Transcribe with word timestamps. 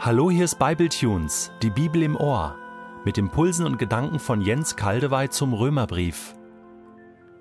Hallo, 0.00 0.30
hier 0.30 0.44
ist 0.44 0.60
Bibletunes, 0.60 1.50
die 1.60 1.70
Bibel 1.70 2.04
im 2.04 2.14
Ohr, 2.14 2.54
mit 3.04 3.18
Impulsen 3.18 3.66
und 3.66 3.80
Gedanken 3.80 4.20
von 4.20 4.40
Jens 4.40 4.76
Kaldewey 4.76 5.28
zum 5.28 5.52
Römerbrief. 5.52 6.36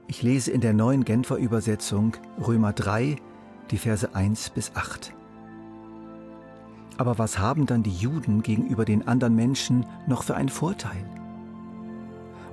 Ich 0.07 0.23
lese 0.23 0.49
in 0.49 0.61
der 0.61 0.73
neuen 0.73 1.05
Genfer 1.05 1.37
Übersetzung 1.37 2.17
Römer 2.43 2.73
3, 2.73 3.17
die 3.69 3.77
Verse 3.77 4.15
1 4.15 4.49
bis 4.49 4.71
8. 4.75 5.13
Aber 6.97 7.19
was 7.19 7.37
haben 7.37 7.67
dann 7.67 7.83
die 7.83 7.93
Juden 7.93 8.41
gegenüber 8.41 8.85
den 8.85 9.07
anderen 9.07 9.35
Menschen 9.35 9.85
noch 10.07 10.23
für 10.23 10.35
einen 10.35 10.49
Vorteil? 10.49 11.05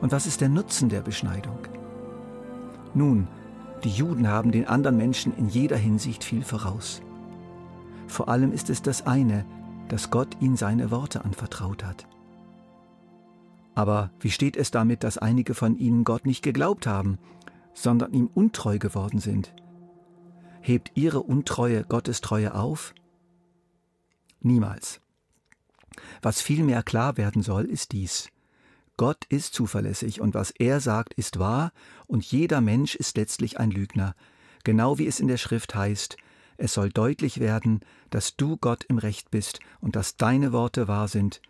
Und 0.03 0.13
was 0.13 0.27
ist 0.27 0.43
der 0.43 0.51
Nutzen 0.51 0.91
der 0.91 1.01
Beschneidung? 1.01 1.61
Nun, 2.93 3.27
die 3.85 3.91
Juden 3.91 4.29
haben 4.29 4.53
den 4.53 4.69
anderen 4.69 4.99
Menschen 4.99 5.35
in 5.39 5.49
jeder 5.49 5.79
Hinsicht 5.79 6.25
viel 6.25 6.45
voraus. 6.45 7.01
Vor 8.07 8.29
allem 8.29 8.53
ist 8.53 8.69
es 8.69 8.83
das 8.83 9.07
eine, 9.07 9.47
dass 9.89 10.11
Gott 10.11 10.37
ihnen 10.41 10.57
seine 10.57 10.91
Worte 10.91 11.25
anvertraut 11.25 11.85
hat. 11.85 12.07
Aber 13.75 14.11
wie 14.21 14.31
steht 14.31 14.57
es 14.57 14.71
damit, 14.71 15.03
dass 15.03 15.19
einige 15.19 15.55
von 15.55 15.77
ihnen 15.77 16.05
Gott 16.05 16.27
nicht 16.27 16.43
geglaubt 16.43 16.87
haben, 16.87 17.19
sondern 17.73 18.13
ihm 18.13 18.29
untreu 18.33 18.79
geworden 18.79 19.19
sind? 19.19 19.53
Hebt 20.61 20.93
ihre 20.95 21.23
Untreue 21.23 21.85
Gottes 21.85 22.21
Treue 22.21 22.55
auf? 22.55 22.95
Niemals. 24.41 25.01
Was 26.23 26.41
vielmehr 26.41 26.83
klar 26.83 27.17
werden 27.17 27.43
soll, 27.43 27.65
ist 27.65 27.93
dies. 27.93 28.31
Gott 28.97 29.25
ist 29.29 29.55
zuverlässig 29.55 30.21
und 30.21 30.35
was 30.35 30.53
er 30.53 30.81
sagt, 30.81 31.15
ist 31.15 31.39
wahr 31.39 31.73
und 32.07 32.25
jeder 32.25 32.61
Mensch 32.61 32.95
ist 32.95 33.17
letztlich 33.17 33.59
ein 33.59 33.71
Lügner, 33.71 34.15
genau 34.63 34.99
wie 34.99 35.07
es 35.07 35.19
in 35.19 35.27
der 35.27 35.37
Schrift 35.37 35.75
heißt, 35.75 36.17
es 36.57 36.75
soll 36.75 36.91
deutlich 36.91 37.41
werden, 37.41 37.81
dass 38.11 38.37
du 38.37 38.57
Gott 38.57 38.85
im 38.85 38.99
Recht 38.99 39.31
bist 39.31 39.61
und 39.81 39.97
dass 39.97 40.17
deine 40.17 40.53
Worte 40.53 40.89
wahr 40.89 41.09
sind. 41.09 41.41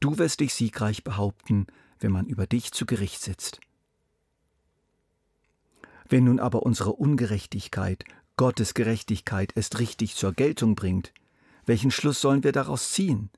Du 0.00 0.18
wirst 0.18 0.40
dich 0.40 0.54
siegreich 0.54 1.04
behaupten, 1.04 1.66
wenn 2.00 2.12
man 2.12 2.26
über 2.26 2.46
dich 2.46 2.72
zu 2.72 2.86
Gericht 2.86 3.22
sitzt. 3.22 3.60
Wenn 6.08 6.24
nun 6.24 6.40
aber 6.40 6.64
unsere 6.64 6.92
Ungerechtigkeit 6.92 8.04
Gottes 8.36 8.74
Gerechtigkeit 8.74 9.52
erst 9.56 9.78
richtig 9.78 10.16
zur 10.16 10.32
Geltung 10.32 10.74
bringt, 10.74 11.12
welchen 11.64 11.90
Schluss 11.90 12.20
sollen 12.20 12.44
wir 12.44 12.52
daraus 12.52 12.92
ziehen? 12.92 13.30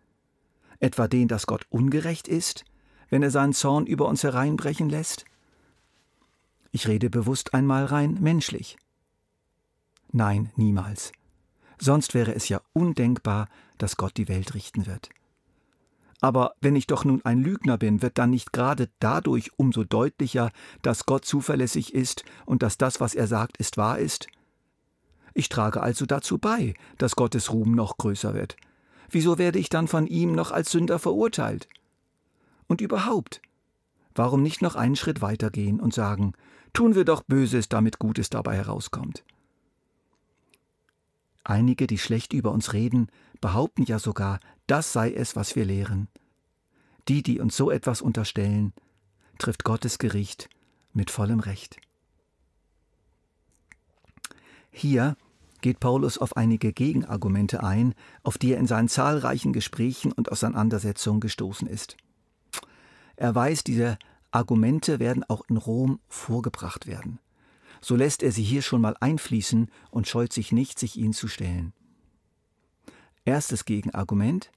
Etwa 0.81 1.09
den, 1.09 1.29
dass 1.29 1.47
Gott 1.47 1.67
ungerecht 1.69 2.27
ist, 2.27 2.65
wenn 3.11 3.23
er 3.23 3.31
seinen 3.31 3.53
Zorn 3.53 3.87
über 3.87 4.09
uns 4.09 4.23
hereinbrechen 4.23 4.89
lässt? 4.89 5.25
Ich 6.73 6.89
rede 6.89 7.11
bewusst 7.11 7.55
einmal 7.55 7.85
rein 7.85 8.19
menschlich. 8.21 8.77
Nein, 10.17 10.53
niemals. 10.55 11.11
Sonst 11.77 12.15
wäre 12.15 12.37
es 12.37 12.49
ja 12.49 12.61
undenkbar, 12.73 13.49
dass 13.79 13.97
Gott 13.97 14.17
die 14.17 14.29
Welt 14.29 14.55
richten 14.55 14.87
wird. 14.87 15.11
Aber 16.21 16.55
wenn 16.61 16.77
ich 16.77 16.87
doch 16.87 17.05
nun 17.05 17.21
ein 17.25 17.43
Lügner 17.43 17.79
bin, 17.79 18.01
wird 18.01 18.17
dann 18.17 18.31
nicht 18.31 18.53
gerade 18.53 18.89
dadurch 19.01 19.51
umso 19.59 19.83
deutlicher, 19.83 20.53
dass 20.83 21.05
Gott 21.05 21.25
zuverlässig 21.25 21.93
ist 21.93 22.25
und 22.47 22.63
dass 22.63 22.79
das, 22.79 23.01
was 23.01 23.17
er 23.17 23.27
sagt, 23.27 23.57
ist 23.57 23.77
wahr 23.77 23.99
ist? 23.99 24.29
Ich 25.35 25.49
trage 25.49 25.83
also 25.83 26.07
dazu 26.07 26.39
bei, 26.39 26.75
dass 26.97 27.17
Gottes 27.17 27.53
Ruhm 27.53 27.73
noch 27.73 27.97
größer 27.97 28.35
wird. 28.35 28.57
Wieso 29.11 29.37
werde 29.37 29.59
ich 29.59 29.69
dann 29.69 29.89
von 29.89 30.07
ihm 30.07 30.31
noch 30.31 30.53
als 30.53 30.71
Sünder 30.71 31.01
verurteilt? 31.01 31.69
Und 32.69 32.81
überhaupt, 32.81 33.43
warum 34.15 34.45
nicht 34.45 34.63
noch 34.63 34.77
einen 34.77 34.95
Schritt 34.95 35.23
weitergehen 35.23 35.81
und 35.81 35.93
sagen, 35.93 36.35
tun 36.73 36.95
wir 36.95 37.05
doch 37.05 37.25
Böses, 37.25 37.69
damit 37.69 37.99
Gutes 37.99 38.31
dabei 38.31 38.55
herauskommt? 38.55 39.25
Einige, 41.45 41.87
die 41.87 41.99
schlecht 41.99 42.33
über 42.33 42.53
uns 42.53 42.73
reden, 42.73 43.09
behaupten 43.41 43.85
ja 43.85 43.99
sogar, 43.99 44.41
das 44.67 44.95
sei 44.95 45.13
es, 45.13 45.37
was 45.37 45.55
wir 45.55 45.67
lehren. 45.67 46.09
Die, 47.07 47.23
die 47.23 47.39
uns 47.39 47.55
so 47.55 47.71
etwas 47.71 48.01
unterstellen, 48.01 48.73
trifft 49.39 49.63
Gottes 49.63 49.99
Gericht 49.99 50.49
mit 50.95 51.11
vollem 51.11 51.41
Recht. 51.41 51.77
Hier 54.71 55.17
geht 55.61 55.81
Paulus 55.81 56.17
auf 56.17 56.37
einige 56.37 56.73
Gegenargumente 56.73 57.63
ein, 57.63 57.95
auf 58.23 58.39
die 58.39 58.53
er 58.53 58.59
in 58.59 58.67
seinen 58.67 58.89
zahlreichen 58.89 59.53
Gesprächen 59.53 60.13
und 60.13 60.33
Auseinandersetzungen 60.33 61.21
gestoßen 61.21 61.69
ist. 61.69 61.99
Er 63.17 63.35
weiß, 63.35 63.65
diese 63.65 63.99
Argumente 64.31 64.99
werden 64.99 65.25
auch 65.25 65.43
in 65.49 65.59
Rom 65.59 66.01
vorgebracht 66.09 66.87
werden 66.87 67.19
so 67.85 67.97
lässt 67.97 68.23
er 68.23 68.33
sie 68.33 68.43
hier 68.43 68.63
schon 68.63 68.81
mal 68.81 68.97
einfließen 68.99 69.71
und 69.91 70.09
scheut 70.09 70.33
sich 70.33 70.53
nicht, 70.53 70.79
sich 70.79 70.97
ihnen 70.97 71.13
zu 71.13 71.29
stellen. 71.29 71.75
Erstes 73.27 73.67
Gegenargument. 73.67 74.51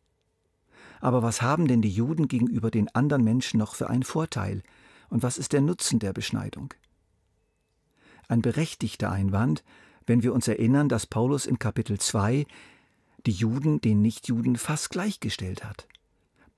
Aber 1.02 1.24
was 1.24 1.42
haben 1.42 1.68
denn 1.68 1.82
die 1.82 1.92
Juden 1.92 2.30
gegenüber 2.30 2.72
den 2.72 2.88
anderen 2.96 3.26
Menschen 3.26 3.58
noch 3.60 3.76
für 3.76 3.90
einen 3.90 4.04
Vorteil? 4.04 4.64
Und 5.10 5.24
was 5.24 5.38
ist 5.38 5.52
der 5.52 5.60
Nutzen 5.60 6.00
der 6.00 6.14
Beschneidung? 6.14 6.74
Ein 8.30 8.42
berechtigter 8.42 9.12
Einwand, 9.12 9.66
wenn 10.06 10.24
wir 10.24 10.34
uns 10.34 10.48
erinnern, 10.48 10.88
dass 10.88 11.06
Paulus 11.06 11.46
in 11.46 11.60
Kapitel 11.60 12.00
2 12.00 12.46
die 13.26 13.32
Juden 13.32 13.82
den 13.82 14.02
Nichtjuden 14.02 14.56
fast 14.56 14.90
gleichgestellt 14.90 15.66
hat. 15.66 15.90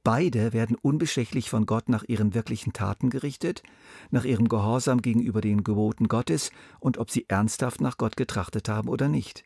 Beide 0.04 0.54
werden 0.54 0.78
unbestechlich 0.82 1.50
von 1.50 1.66
Gott 1.66 1.90
nach 1.90 2.04
ihren 2.08 2.34
wirklichen 2.34 2.72
Taten 2.74 3.10
gerichtet, 3.10 3.64
nach 4.12 4.24
ihrem 4.24 4.48
Gehorsam 4.48 5.02
gegenüber 5.02 5.42
den 5.42 5.64
Geboten 5.64 6.08
Gottes 6.08 6.52
und 6.80 6.98
ob 6.98 7.12
sie 7.12 7.26
ernsthaft 7.28 7.82
nach 7.82 7.98
Gott 7.98 8.16
getrachtet 8.16 8.70
haben 8.70 8.88
oder 8.88 9.10
nicht. 9.10 9.44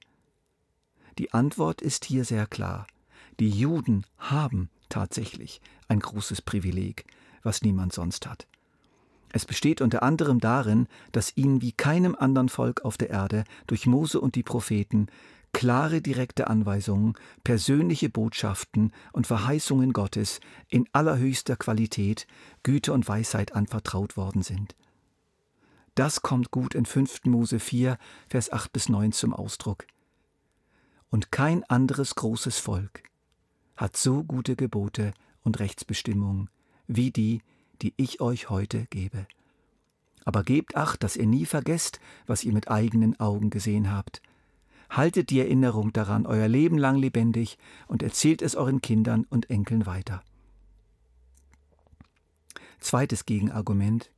Die 1.17 1.33
Antwort 1.33 1.81
ist 1.81 2.05
hier 2.05 2.23
sehr 2.23 2.45
klar. 2.45 2.87
Die 3.39 3.49
Juden 3.49 4.05
haben 4.17 4.69
tatsächlich 4.89 5.59
ein 5.87 5.99
großes 5.99 6.41
Privileg, 6.43 7.05
was 7.41 7.63
niemand 7.63 7.93
sonst 7.93 8.27
hat. 8.27 8.47
Es 9.29 9.45
besteht 9.45 9.81
unter 9.81 10.03
anderem 10.03 10.39
darin, 10.39 10.87
dass 11.11 11.35
ihnen 11.35 11.61
wie 11.61 11.71
keinem 11.71 12.15
anderen 12.15 12.49
Volk 12.49 12.85
auf 12.85 12.97
der 12.97 13.09
Erde 13.09 13.45
durch 13.65 13.87
Mose 13.87 14.21
und 14.21 14.35
die 14.35 14.43
Propheten 14.43 15.07
klare 15.53 16.01
direkte 16.01 16.47
Anweisungen, 16.47 17.13
persönliche 17.43 18.09
Botschaften 18.09 18.91
und 19.13 19.27
Verheißungen 19.27 19.93
Gottes 19.93 20.41
in 20.67 20.89
allerhöchster 20.91 21.55
Qualität, 21.55 22.27
Güte 22.63 22.91
und 22.91 23.07
Weisheit 23.07 23.55
anvertraut 23.55 24.17
worden 24.17 24.41
sind. 24.41 24.75
Das 25.95 26.21
kommt 26.23 26.51
gut 26.51 26.73
in 26.73 26.85
5. 26.85 27.25
Mose 27.25 27.59
4, 27.59 27.97
Vers 28.27 28.51
8 28.51 28.73
bis 28.73 28.89
9 28.89 29.11
zum 29.11 29.33
Ausdruck. 29.33 29.85
Und 31.09 31.31
kein 31.31 31.63
anderes 31.65 32.15
großes 32.15 32.57
Volk 32.57 33.03
hat 33.77 33.95
so 33.95 34.23
gute 34.23 34.55
Gebote 34.55 35.13
und 35.43 35.59
Rechtsbestimmungen 35.59 36.49
wie 36.87 37.11
die, 37.11 37.41
die 37.81 37.93
ich 37.97 38.21
euch 38.21 38.49
heute 38.49 38.85
gebe. 38.89 39.27
Aber 40.25 40.43
gebt 40.43 40.75
acht, 40.75 41.03
dass 41.03 41.15
ihr 41.15 41.27
nie 41.27 41.45
vergesst, 41.45 41.99
was 42.25 42.43
ihr 42.43 42.53
mit 42.53 42.69
eigenen 42.69 43.19
Augen 43.19 43.49
gesehen 43.49 43.91
habt, 43.91 44.21
Haltet 44.93 45.31
die 45.31 45.39
Erinnerung 45.39 45.91
daran 45.91 46.27
euer 46.27 46.47
Leben 46.47 46.77
lang 46.77 46.97
lebendig 46.97 47.57
und 47.87 48.03
erzählt 48.03 48.43
es 48.43 48.55
euren 48.55 48.79
Kindern 48.79 49.25
und 49.27 49.49
Enkeln 49.49 49.87
weiter. 49.87 50.23
Zweites 52.79 53.25
Gegenargument. 53.25 54.11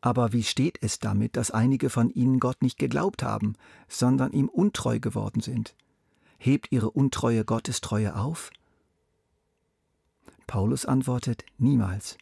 Aber 0.00 0.32
wie 0.32 0.42
steht 0.42 0.78
es 0.80 1.00
damit, 1.00 1.36
dass 1.36 1.50
einige 1.50 1.90
von 1.90 2.08
ihnen 2.08 2.40
Gott 2.40 2.62
nicht 2.62 2.78
geglaubt 2.78 3.22
haben, 3.22 3.56
sondern 3.88 4.32
ihm 4.32 4.48
untreu 4.48 4.98
geworden 4.98 5.42
sind? 5.42 5.74
Hebt 6.38 6.72
ihre 6.72 6.90
Untreue 6.90 7.44
Gottes 7.44 7.82
Treue 7.82 8.16
auf? 8.16 8.50
Paulus 10.46 10.86
antwortet 10.86 11.44
niemals. 11.58 12.16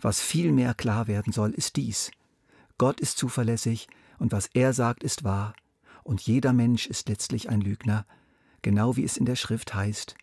Was 0.00 0.20
vielmehr 0.20 0.74
klar 0.74 1.06
werden 1.06 1.32
soll, 1.32 1.52
ist 1.52 1.76
dies. 1.76 2.10
Gott 2.78 2.98
ist 2.98 3.16
zuverlässig 3.16 3.86
und 4.18 4.32
was 4.32 4.48
er 4.54 4.72
sagt, 4.72 5.04
ist 5.04 5.22
wahr 5.22 5.54
und 6.06 6.20
jeder 6.20 6.52
Mensch 6.52 6.86
ist 6.86 7.08
letztlich 7.08 7.50
ein 7.50 7.60
Lügner, 7.60 8.06
genau 8.62 8.96
wie 8.96 9.04
es 9.04 9.16
in 9.16 9.26
der 9.26 9.36
Schrift 9.36 9.74
heißt. 9.74 10.14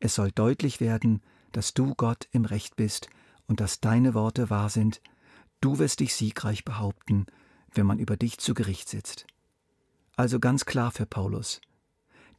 Es 0.00 0.16
soll 0.16 0.32
deutlich 0.32 0.80
werden, 0.80 1.22
dass 1.52 1.72
du 1.72 1.94
Gott 1.94 2.28
im 2.32 2.44
Recht 2.44 2.74
bist 2.74 3.08
und 3.46 3.60
dass 3.60 3.80
deine 3.80 4.14
Worte 4.14 4.50
wahr 4.50 4.68
sind, 4.68 5.00
du 5.60 5.78
wirst 5.78 6.00
dich 6.00 6.14
siegreich 6.14 6.64
behaupten, 6.64 7.26
wenn 7.72 7.86
man 7.86 8.00
über 8.00 8.16
dich 8.16 8.38
zu 8.38 8.54
Gericht 8.54 8.88
sitzt. 8.88 9.26
Also 10.16 10.40
ganz 10.40 10.64
klar 10.64 10.90
für 10.90 11.06
Paulus. 11.06 11.60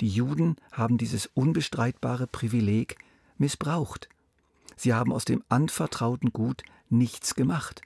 Die 0.02 0.10
Juden 0.10 0.58
haben 0.74 0.98
dieses 0.98 1.28
unbestreitbare 1.28 2.28
Privileg 2.28 2.98
missbraucht. 3.38 4.10
Sie 4.76 4.94
haben 4.94 5.14
aus 5.14 5.24
dem 5.24 5.44
anvertrauten 5.48 6.34
Gut 6.34 6.64
nichts 6.90 7.36
gemacht. 7.36 7.82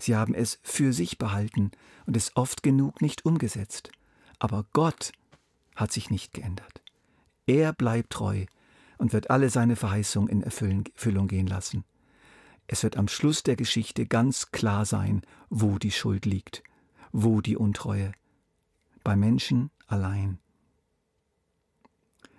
Sie 0.00 0.16
haben 0.16 0.34
es 0.34 0.58
für 0.62 0.92
sich 0.92 1.18
behalten 1.18 1.70
und 2.06 2.16
es 2.16 2.36
oft 2.36 2.64
genug 2.64 3.00
nicht 3.00 3.24
umgesetzt. 3.24 3.92
Aber 4.38 4.66
Gott 4.72 5.12
hat 5.74 5.92
sich 5.92 6.10
nicht 6.10 6.32
geändert. 6.32 6.82
Er 7.46 7.72
bleibt 7.72 8.10
treu 8.10 8.46
und 8.98 9.12
wird 9.12 9.30
alle 9.30 9.50
seine 9.50 9.76
Verheißungen 9.76 10.28
in 10.28 10.42
Erfüllung 10.42 11.28
gehen 11.28 11.46
lassen. 11.46 11.84
Es 12.66 12.82
wird 12.82 12.96
am 12.96 13.08
Schluss 13.08 13.42
der 13.42 13.56
Geschichte 13.56 14.06
ganz 14.06 14.50
klar 14.50 14.86
sein, 14.86 15.22
wo 15.50 15.78
die 15.78 15.90
Schuld 15.90 16.24
liegt, 16.24 16.62
wo 17.12 17.40
die 17.40 17.56
Untreue. 17.56 18.12
Bei 19.02 19.16
Menschen 19.16 19.70
allein. 19.86 20.38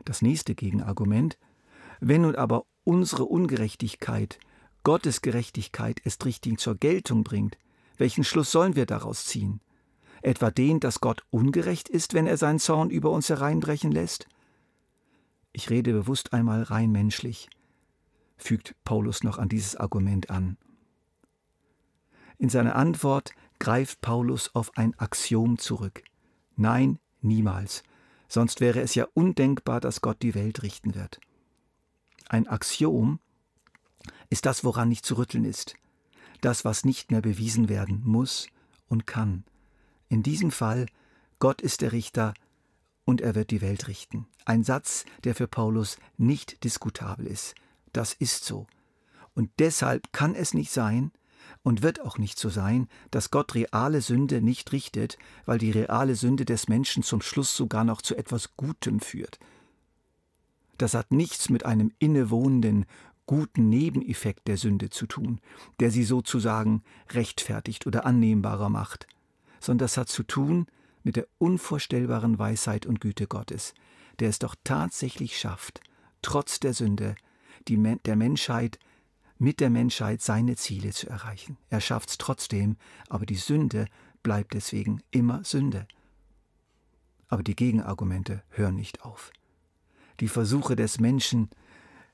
Das 0.03 0.21
nächste 0.21 0.55
Gegenargument. 0.55 1.37
Wenn 1.99 2.21
nun 2.21 2.35
aber 2.35 2.65
unsere 2.83 3.25
Ungerechtigkeit 3.25 4.39
Gottes 4.83 5.21
Gerechtigkeit 5.21 6.01
erst 6.03 6.25
richtig 6.25 6.59
zur 6.59 6.75
Geltung 6.75 7.23
bringt, 7.23 7.57
welchen 7.97 8.23
Schluss 8.23 8.51
sollen 8.51 8.75
wir 8.75 8.85
daraus 8.85 9.25
ziehen? 9.25 9.61
Etwa 10.25 10.49
den, 10.49 10.79
dass 10.79 11.01
Gott 11.01 11.23
ungerecht 11.29 11.87
ist, 11.87 12.15
wenn 12.15 12.25
er 12.25 12.37
seinen 12.37 12.57
Zorn 12.57 12.89
über 12.89 13.11
uns 13.11 13.29
hereinbrechen 13.29 13.91
lässt? 13.91 14.27
Ich 15.51 15.69
rede 15.69 15.93
bewusst 15.93 16.33
einmal 16.33 16.63
rein 16.63 16.91
menschlich, 16.91 17.47
fügt 18.35 18.73
Paulus 18.83 19.23
noch 19.23 19.37
an 19.37 19.49
dieses 19.49 19.75
Argument 19.75 20.31
an. 20.31 20.57
In 22.39 22.49
seiner 22.49 22.75
Antwort 22.75 23.33
greift 23.59 24.01
Paulus 24.01 24.49
auf 24.55 24.75
ein 24.79 24.97
Axiom 24.97 25.59
zurück. 25.59 26.01
Nein, 26.55 26.97
niemals, 27.21 27.83
sonst 28.27 28.61
wäre 28.61 28.81
es 28.81 28.95
ja 28.95 29.05
undenkbar, 29.13 29.79
dass 29.79 30.01
Gott 30.01 30.23
die 30.23 30.33
Welt 30.33 30.63
richten 30.63 30.95
wird. 30.95 31.19
Ein 32.29 32.47
Axiom 32.47 33.19
ist 34.31 34.47
das, 34.47 34.63
woran 34.63 34.89
nicht 34.89 35.05
zu 35.05 35.19
rütteln 35.19 35.45
ist, 35.45 35.75
das, 36.41 36.65
was 36.65 36.83
nicht 36.83 37.11
mehr 37.11 37.21
bewiesen 37.21 37.69
werden 37.69 38.01
muss 38.03 38.47
und 38.87 39.05
kann. 39.05 39.43
In 40.09 40.23
diesem 40.23 40.51
Fall, 40.51 40.85
Gott 41.39 41.61
ist 41.61 41.81
der 41.81 41.91
Richter 41.91 42.33
und 43.05 43.21
er 43.21 43.35
wird 43.35 43.51
die 43.51 43.61
Welt 43.61 43.87
richten. 43.87 44.27
Ein 44.45 44.63
Satz, 44.63 45.05
der 45.23 45.35
für 45.35 45.47
Paulus 45.47 45.97
nicht 46.17 46.63
diskutabel 46.63 47.27
ist. 47.27 47.55
Das 47.93 48.13
ist 48.13 48.45
so. 48.45 48.67
Und 49.33 49.49
deshalb 49.59 50.11
kann 50.13 50.35
es 50.35 50.53
nicht 50.53 50.71
sein 50.71 51.11
und 51.63 51.81
wird 51.81 52.01
auch 52.01 52.17
nicht 52.17 52.39
so 52.39 52.49
sein, 52.49 52.87
dass 53.11 53.31
Gott 53.31 53.55
reale 53.55 54.01
Sünde 54.01 54.41
nicht 54.41 54.71
richtet, 54.71 55.17
weil 55.45 55.57
die 55.57 55.71
reale 55.71 56.15
Sünde 56.15 56.45
des 56.45 56.67
Menschen 56.67 57.03
zum 57.03 57.21
Schluss 57.21 57.55
sogar 57.55 57.83
noch 57.83 58.01
zu 58.01 58.15
etwas 58.15 58.55
Gutem 58.55 58.99
führt. 58.99 59.39
Das 60.77 60.93
hat 60.93 61.11
nichts 61.11 61.49
mit 61.49 61.65
einem 61.65 61.91
innewohnenden, 61.99 62.85
guten 63.25 63.69
Nebeneffekt 63.69 64.47
der 64.47 64.57
Sünde 64.57 64.89
zu 64.89 65.07
tun, 65.07 65.41
der 65.79 65.89
sie 65.89 66.03
sozusagen 66.03 66.83
rechtfertigt 67.11 67.87
oder 67.87 68.05
annehmbarer 68.05 68.69
macht, 68.69 69.07
sondern 69.65 69.85
das 69.85 69.97
hat 69.97 70.09
zu 70.09 70.23
tun 70.23 70.67
mit 71.03 71.15
der 71.15 71.27
unvorstellbaren 71.37 72.37
Weisheit 72.39 72.85
und 72.85 73.01
Güte 73.01 73.27
Gottes, 73.27 73.73
der 74.19 74.29
es 74.29 74.39
doch 74.39 74.55
tatsächlich 74.63 75.37
schafft, 75.37 75.81
trotz 76.21 76.59
der 76.59 76.73
Sünde, 76.73 77.15
die 77.67 77.77
der 78.05 78.15
Menschheit 78.15 78.79
mit 79.37 79.59
der 79.59 79.69
Menschheit 79.69 80.21
seine 80.21 80.55
Ziele 80.55 80.91
zu 80.91 81.09
erreichen. 81.09 81.57
Er 81.69 81.81
schafft 81.81 82.09
es 82.09 82.17
trotzdem, 82.17 82.77
aber 83.09 83.25
die 83.25 83.35
Sünde 83.35 83.87
bleibt 84.23 84.53
deswegen 84.53 85.01
immer 85.11 85.43
Sünde. 85.43 85.87
Aber 87.27 87.43
die 87.43 87.55
Gegenargumente 87.55 88.43
hören 88.49 88.75
nicht 88.75 89.03
auf. 89.03 89.31
Die 90.19 90.29
Versuche 90.29 90.75
des 90.75 90.99
Menschen, 90.99 91.49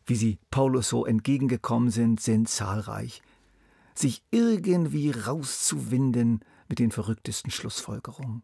wie 0.05 0.15
sie 0.15 0.39
Paulus 0.49 0.89
so 0.89 1.05
entgegengekommen 1.05 1.91
sind, 1.91 2.19
sind 2.19 2.49
zahlreich. 2.49 3.21
Sich 3.93 4.23
irgendwie 4.31 5.11
rauszuwinden 5.11 6.43
mit 6.71 6.79
den 6.79 6.91
verrücktesten 6.91 7.51
Schlussfolgerungen. 7.51 8.43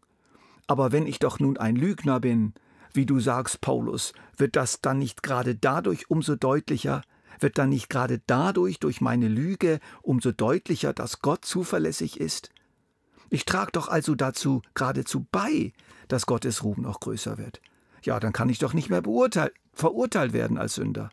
Aber 0.68 0.92
wenn 0.92 1.06
ich 1.06 1.18
doch 1.18 1.40
nun 1.40 1.56
ein 1.56 1.74
Lügner 1.74 2.20
bin, 2.20 2.52
wie 2.92 3.06
du 3.06 3.20
sagst, 3.20 3.62
Paulus, 3.62 4.12
wird 4.36 4.54
das 4.54 4.82
dann 4.82 4.98
nicht 4.98 5.22
gerade 5.22 5.56
dadurch 5.56 6.10
umso 6.10 6.36
deutlicher, 6.36 7.02
wird 7.40 7.56
dann 7.56 7.70
nicht 7.70 7.88
gerade 7.88 8.20
dadurch 8.26 8.78
durch 8.80 9.00
meine 9.00 9.28
Lüge 9.28 9.80
umso 10.02 10.30
deutlicher, 10.30 10.92
dass 10.92 11.20
Gott 11.20 11.44
zuverlässig 11.44 12.20
ist? 12.20 12.50
Ich 13.30 13.46
trage 13.46 13.72
doch 13.72 13.88
also 13.88 14.14
dazu 14.14 14.60
geradezu 14.74 15.26
bei, 15.32 15.72
dass 16.08 16.26
Gottes 16.26 16.62
Ruhm 16.62 16.82
noch 16.82 17.00
größer 17.00 17.38
wird. 17.38 17.62
Ja, 18.02 18.20
dann 18.20 18.32
kann 18.34 18.50
ich 18.50 18.58
doch 18.58 18.74
nicht 18.74 18.90
mehr 18.90 19.02
beurteilt, 19.02 19.54
verurteilt 19.72 20.34
werden 20.34 20.58
als 20.58 20.74
Sünder. 20.74 21.08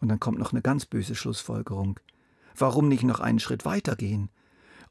Und 0.00 0.08
dann 0.08 0.20
kommt 0.20 0.38
noch 0.38 0.52
eine 0.52 0.62
ganz 0.62 0.86
böse 0.86 1.14
Schlussfolgerung. 1.14 2.00
Warum 2.56 2.88
nicht 2.88 3.02
noch 3.02 3.20
einen 3.20 3.38
Schritt 3.38 3.66
weiter 3.66 3.96
gehen 3.96 4.30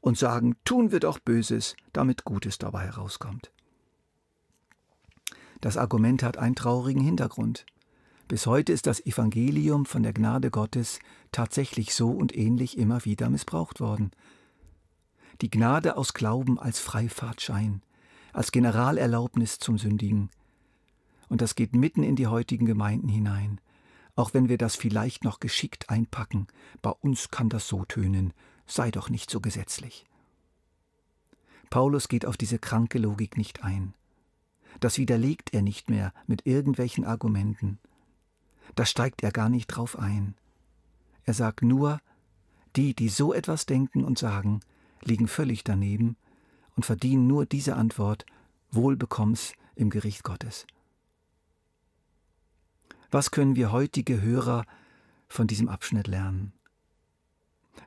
und 0.00 0.18
sagen, 0.18 0.56
tun 0.64 0.92
wir 0.92 1.00
doch 1.00 1.18
Böses, 1.18 1.76
damit 1.92 2.24
Gutes 2.24 2.58
dabei 2.58 2.86
herauskommt? 2.86 3.52
Das 5.60 5.76
Argument 5.76 6.22
hat 6.22 6.38
einen 6.38 6.54
traurigen 6.54 7.02
Hintergrund. 7.02 7.66
Bis 8.28 8.46
heute 8.46 8.72
ist 8.72 8.86
das 8.86 9.04
Evangelium 9.04 9.84
von 9.84 10.02
der 10.02 10.12
Gnade 10.12 10.50
Gottes 10.50 11.00
tatsächlich 11.32 11.94
so 11.94 12.10
und 12.10 12.34
ähnlich 12.36 12.78
immer 12.78 13.04
wieder 13.04 13.28
missbraucht 13.28 13.80
worden. 13.80 14.10
Die 15.42 15.50
Gnade 15.50 15.96
aus 15.96 16.14
Glauben 16.14 16.58
als 16.58 16.78
Freifahrtschein, 16.78 17.82
als 18.32 18.52
Generalerlaubnis 18.52 19.58
zum 19.58 19.78
Sündigen. 19.78 20.30
Und 21.28 21.42
das 21.42 21.54
geht 21.54 21.74
mitten 21.74 22.02
in 22.02 22.16
die 22.16 22.26
heutigen 22.26 22.66
Gemeinden 22.66 23.08
hinein 23.08 23.60
auch 24.20 24.34
wenn 24.34 24.48
wir 24.48 24.58
das 24.58 24.76
vielleicht 24.76 25.24
noch 25.24 25.40
geschickt 25.40 25.88
einpacken, 25.88 26.46
bei 26.82 26.90
uns 26.90 27.30
kann 27.30 27.48
das 27.48 27.66
so 27.66 27.84
tönen, 27.84 28.32
sei 28.70 28.90
doch 28.90 29.10
nicht 29.10 29.30
so 29.30 29.40
gesetzlich. 29.40 30.06
Paulus 31.70 32.08
geht 32.08 32.26
auf 32.26 32.36
diese 32.36 32.58
kranke 32.58 32.98
Logik 32.98 33.36
nicht 33.36 33.62
ein. 33.64 33.94
Das 34.80 34.98
widerlegt 34.98 35.52
er 35.52 35.62
nicht 35.62 35.90
mehr 35.90 36.12
mit 36.26 36.46
irgendwelchen 36.46 37.04
Argumenten. 37.04 37.78
Da 38.76 38.86
steigt 38.86 39.22
er 39.22 39.32
gar 39.32 39.48
nicht 39.48 39.66
drauf 39.66 39.98
ein. 39.98 40.34
Er 41.24 41.34
sagt 41.34 41.62
nur, 41.62 42.00
die, 42.76 42.94
die 42.94 43.08
so 43.08 43.34
etwas 43.34 43.66
denken 43.66 44.04
und 44.04 44.18
sagen, 44.18 44.60
liegen 45.02 45.28
völlig 45.28 45.64
daneben 45.64 46.16
und 46.76 46.86
verdienen 46.86 47.26
nur 47.26 47.46
diese 47.46 47.74
Antwort, 47.76 48.26
wohl 48.70 48.96
bekomm's 48.96 49.52
im 49.74 49.90
Gericht 49.90 50.22
Gottes. 50.22 50.66
Was 53.10 53.32
können 53.32 53.56
wir 53.56 53.72
heutige 53.72 54.20
Hörer 54.20 54.64
von 55.28 55.48
diesem 55.48 55.68
Abschnitt 55.68 56.06
lernen? 56.06 56.52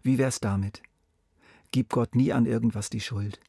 Wie 0.01 0.17
wär's 0.17 0.39
damit? 0.39 0.81
Gib 1.71 1.89
Gott 1.89 2.15
nie 2.15 2.33
an 2.33 2.45
irgendwas 2.45 2.89
die 2.89 3.01
Schuld. 3.01 3.39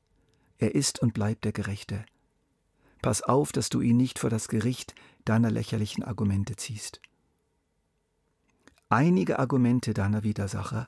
Er 0.59 0.75
ist 0.75 1.01
und 1.01 1.15
bleibt 1.15 1.45
der 1.45 1.53
Gerechte. 1.53 2.05
Pass 3.03 3.23
auf, 3.23 3.53
dass 3.53 3.69
du 3.69 3.81
ihn 3.81 3.97
nicht 3.97 4.19
vor 4.19 4.31
das 4.31 4.49
Gericht 4.49 4.95
deiner 5.25 5.51
lächerlichen 5.51 6.05
Argumente 6.05 6.57
ziehst. 6.57 7.01
Einige 8.89 9.39
Argumente 9.39 9.93
deiner 9.93 10.23
Widersacher 10.23 10.87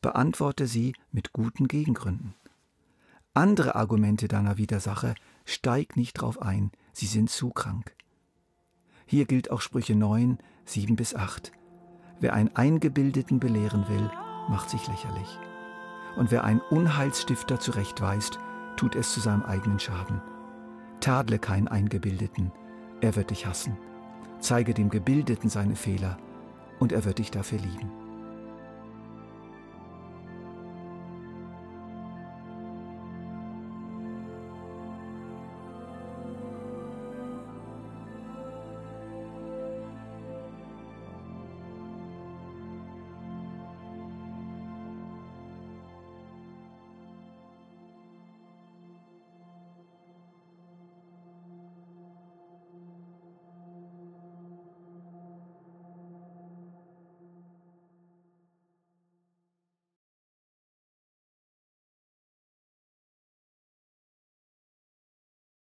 beantworte 0.00 0.66
sie 0.66 0.94
mit 1.12 1.32
guten 1.32 1.68
Gegengründen. 1.68 2.34
Andere 3.34 3.76
Argumente 3.76 4.26
deiner 4.28 4.58
Widersacher 4.58 5.14
steig 5.44 5.96
nicht 5.96 6.14
drauf 6.14 6.42
ein, 6.42 6.70
sie 6.92 7.06
sind 7.06 7.30
zu 7.30 7.50
krank. 7.50 7.94
Hier 9.06 9.24
gilt 9.24 9.50
auch 9.50 9.60
Sprüche 9.60 9.94
9, 9.94 10.38
7 10.64 10.96
bis 10.96 11.14
8. 11.14 11.52
Wer 12.20 12.32
einen 12.34 12.54
Eingebildeten 12.56 13.40
belehren 13.40 13.88
will, 13.88 14.10
macht 14.48 14.70
sich 14.70 14.86
lächerlich. 14.88 15.38
Und 16.16 16.30
wer 16.30 16.44
einen 16.44 16.60
Unheilsstifter 16.60 17.58
zurechtweist, 17.58 18.38
tut 18.76 18.96
es 18.96 19.12
zu 19.12 19.20
seinem 19.20 19.42
eigenen 19.42 19.78
Schaden. 19.78 20.20
Tadle 21.00 21.38
keinen 21.38 21.68
Eingebildeten, 21.68 22.52
er 23.00 23.16
wird 23.16 23.30
dich 23.30 23.46
hassen. 23.46 23.76
Zeige 24.40 24.74
dem 24.74 24.90
Gebildeten 24.90 25.48
seine 25.48 25.76
Fehler, 25.76 26.16
und 26.78 26.92
er 26.92 27.04
wird 27.04 27.18
dich 27.18 27.30
dafür 27.30 27.58
lieben. 27.58 28.01